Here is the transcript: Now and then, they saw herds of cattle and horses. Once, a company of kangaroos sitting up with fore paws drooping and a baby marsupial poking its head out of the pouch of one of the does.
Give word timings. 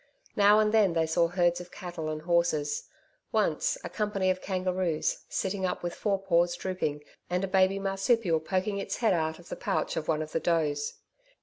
Now 0.35 0.57
and 0.57 0.71
then, 0.73 0.93
they 0.93 1.05
saw 1.05 1.27
herds 1.27 1.61
of 1.61 1.69
cattle 1.71 2.09
and 2.09 2.23
horses. 2.23 2.89
Once, 3.31 3.77
a 3.83 3.87
company 3.89 4.31
of 4.31 4.41
kangaroos 4.41 5.19
sitting 5.29 5.63
up 5.63 5.83
with 5.83 5.93
fore 5.93 6.17
paws 6.17 6.55
drooping 6.55 7.03
and 7.29 7.43
a 7.43 7.47
baby 7.47 7.77
marsupial 7.77 8.39
poking 8.39 8.79
its 8.79 8.95
head 8.95 9.13
out 9.13 9.37
of 9.37 9.49
the 9.49 9.55
pouch 9.55 9.95
of 9.95 10.07
one 10.07 10.23
of 10.23 10.31
the 10.31 10.39
does. 10.39 10.95